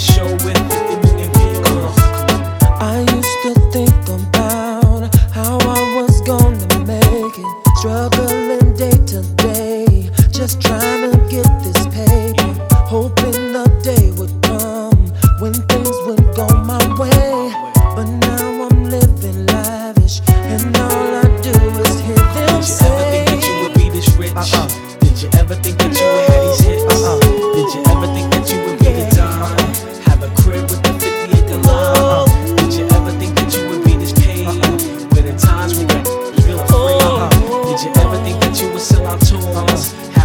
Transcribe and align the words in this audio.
show. 0.00 0.26
I 2.80 3.04
used 3.16 3.38
to 3.44 3.52
think 3.70 4.08
about 4.08 5.14
how 5.30 5.58
I 5.60 5.80
was 5.96 6.20
gonna 6.22 6.84
make 6.86 7.36
it, 7.38 7.78
struggling 7.78 8.74
day 8.74 8.96
to 9.12 9.22
day, 9.36 10.10
just 10.30 10.62
trying 10.62 11.10
to 11.10 11.18
get 11.28 11.48
this 11.62 11.80
hoping 12.90 13.52
the 13.52 13.66
day 13.84 14.10
would 14.18 14.34
come 14.42 15.06
when 15.38 15.52
things 15.70 15.96
would 16.06 16.34
go 16.34 16.48
my 16.64 16.82
way. 16.98 17.52
But 17.94 18.06
now 18.06 18.66
I'm 18.66 18.84
living 18.90 19.46
lavish, 19.46 20.20
and 20.26 20.76
all 20.76 21.14
I 21.22 21.40
do 21.40 21.54
is 21.84 22.00
hear 22.00 22.16
them 22.16 22.62
say. 22.62 22.89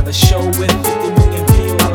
Have 0.05 0.13
a 0.13 0.17
show 0.17 0.45
with 0.59 0.69
50 0.69 1.09
million 1.15 1.85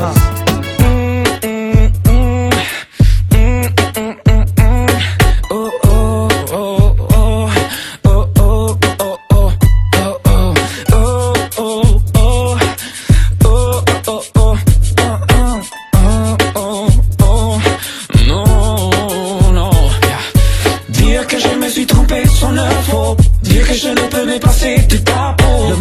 Dire 20.88 21.27
que 21.28 21.38
je 21.38 21.55
me 21.55 21.69
suis 21.69 21.86
trompé 21.86 22.27
sans 22.27 22.50
ne 22.50 22.69
faux 22.88 23.16
Dire 23.42 23.69
que 23.69 23.75
je 23.75 23.88
ne 23.88 24.08
peux 24.08 24.25
m'effacer 24.27 24.90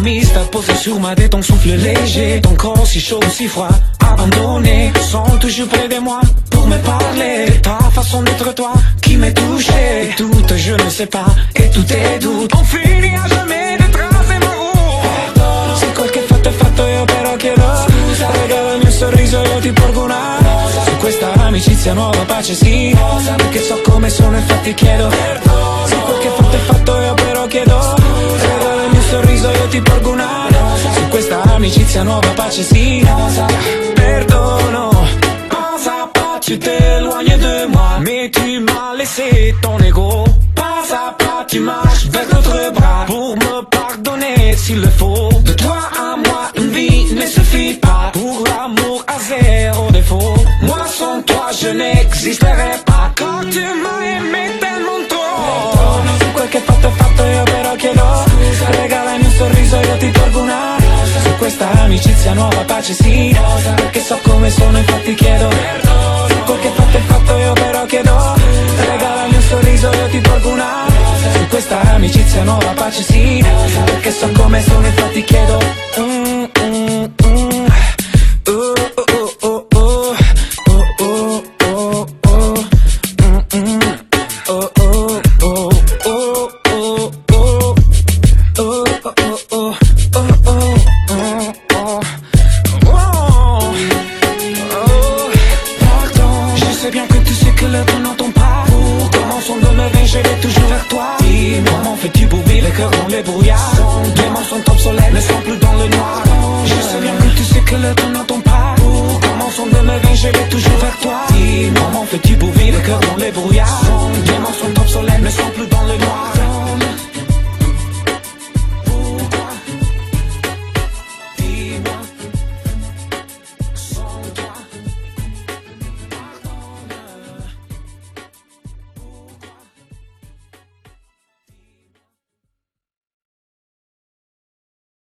peau 0.00 0.04
Le 0.04 0.10
mystère 0.10 0.50
posé 0.50 0.74
sur 0.74 1.00
ma 1.00 1.14
tête, 1.14 1.30
ton 1.30 1.42
souffle 1.42 1.70
léger. 1.70 2.40
Ton 2.42 2.54
corps 2.54 2.86
si 2.86 3.00
chaud, 3.00 3.20
si 3.32 3.46
froid, 3.48 3.68
abandonné. 4.00 4.92
Sont 5.10 5.38
toujours 5.40 5.68
près 5.68 5.88
de 5.88 5.98
moi 5.98 6.20
pour 6.50 6.66
me 6.66 6.76
parler. 6.78 7.46
De 7.46 7.58
ta 7.60 7.78
façon 7.92 8.22
d'être 8.22 8.54
toi 8.54 8.72
qui 9.02 9.16
m'est 9.16 9.34
touché 9.34 10.10
Et 10.10 10.14
tout, 10.16 10.30
je 10.56 10.72
ne 10.72 10.90
sais 10.90 11.06
pas, 11.06 11.26
e 11.56 11.62
tu 11.72 11.82
te 11.84 12.18
doute 12.20 12.52
On 12.54 12.64
finit 12.64 13.16
à 13.16 13.26
jamais 13.28 13.76
de 13.78 13.92
tracer 13.92 14.38
ma 14.40 14.52
route. 14.62 15.78
Se 15.80 15.86
quel 15.94 16.10
che 16.10 16.20
fatto 16.20 16.48
è 16.48 16.52
fatto 16.52 16.86
io 16.86 17.04
però 17.04 17.36
chiedo 17.36 17.62
Scusa, 17.62 18.28
regala 18.42 18.72
il 18.74 18.80
mio 18.82 18.90
sorriso 18.90 19.42
io 19.42 19.58
ti 19.60 19.72
porgo 19.72 20.04
una 20.04 20.38
rosa. 20.38 20.84
Su 20.84 20.96
questa 20.98 21.32
amicizia 21.32 21.92
nuova 21.94 22.24
pace 22.26 22.54
sì. 22.54 22.96
Rosa, 22.96 23.34
Perché 23.34 23.60
so 23.62 23.80
come 23.84 24.08
sono 24.08 24.36
infatti 24.36 24.74
chiedo 24.74 25.08
Perdono. 25.08 25.86
Se 25.86 25.96
quel 25.96 26.18
che 26.18 26.28
fatto 26.28 26.56
è 26.56 26.60
fatto 26.60 27.00
io 27.00 27.14
però 27.14 27.46
chiedo 27.46 27.99
sorriso 29.10 29.50
io 29.50 29.66
ti 29.68 29.80
porgo 29.80 30.10
una 30.12 30.46
rosa. 30.48 30.92
Su 30.94 31.08
questa 31.08 31.42
amicizia 31.42 32.02
nuova 32.02 32.28
pace 32.34 32.62
sì. 32.62 33.04
Rosa, 33.04 33.46
Perdono. 33.94 34.90
Pensa 35.48 36.08
pas, 36.12 36.38
tu 36.40 36.56
t'éloignes 36.56 37.38
de 37.38 37.66
moi? 37.66 37.98
Mais 38.00 38.30
tu 38.30 38.60
m'as 38.60 38.94
laissé 38.96 39.54
ton 39.60 39.78
ego 39.78 40.24
Pas 40.54 40.84
à 40.92 41.12
pas, 41.12 41.44
tu 41.46 41.58
marches 41.60 42.06
vers 42.08 42.26
d'autres 42.28 42.72
bras 42.72 43.04
Pour 43.06 43.36
me 43.36 43.62
pardonner 43.68 44.56
s'il 44.56 44.80
le 44.80 44.88
faut 44.88 45.28
porgo 60.30 60.42
una 60.42 60.76
rosa 60.78 61.20
Su 61.20 61.36
questa 61.36 61.70
amicizia 61.82 62.32
nuova 62.32 62.64
pace 62.64 62.92
sì. 62.94 63.34
Rosa, 63.34 63.72
Perché 63.74 64.00
so 64.00 64.18
come 64.22 64.50
sono 64.50 64.78
infatti 64.78 65.14
chiedo 65.14 65.50
Su 66.28 66.38
quel 66.44 66.58
che 66.60 66.70
fatto 66.74 66.96
è 66.96 67.00
fatto 67.00 67.36
io 67.36 67.52
però 67.52 67.84
chiedo 67.86 68.34
Regala 68.88 69.24
il 69.24 69.30
mio 69.30 69.40
sorriso 69.40 69.90
io 69.92 70.06
ti 70.08 70.18
porgo 70.20 70.48
una. 70.50 70.86
Rosa 70.86 71.32
Su 71.32 71.46
questa 71.48 71.80
amicizia 71.80 72.42
nuova 72.44 72.72
pace 72.74 73.02
sì. 73.02 73.42
Rosa, 73.42 73.80
Perché 73.82 74.10
so 74.12 74.30
come 74.32 74.62
sono 74.62 74.86
infatti 74.86 75.24
chiedo 75.24 75.49
vivre 102.88 103.08
les 103.08 103.22
brouillards. 103.22 103.72
Les 104.16 104.30
mains 104.30 104.44
sont 104.48 104.70
obsolètes, 104.70 105.12
ne 105.12 105.20
sont 105.20 105.40
plus 105.44 105.58
dans 105.58 105.72
le 105.74 105.88
noir. 105.88 106.22
Je 106.64 106.74
sais 106.74 107.00
bien 107.00 107.12
que 107.16 107.36
tu 107.36 107.44
sais 107.44 107.60
que 107.60 107.76
le 107.76 107.94
temps 107.94 108.10
n'entend 108.10 108.40
pas. 108.40 108.74
Pour 108.76 109.20
commençons 109.20 109.66
de 109.66 109.80
me 109.86 110.14
je 110.14 110.28
vais 110.28 110.48
toujours 110.48 110.78
vers 110.78 110.98
toi. 110.98 111.16
Dis-moi, 111.32 111.80
comment 111.92 112.04
fais-tu 112.06 112.36
pour 112.36 112.50
vivre 112.52 112.78
les 112.78 112.84
cœurs 112.84 113.00
dans 113.00 113.16
les 113.16 113.30
brouillards. 113.30 113.82
Les 114.26 114.38
mains 114.38 114.56
sont 114.60 114.80
obsolètes, 114.80 115.22
ne 115.22 115.30
sont 115.30 115.50
plus 115.54 115.66
dans 115.66 115.82
le 115.82 115.96
noir 115.98 116.39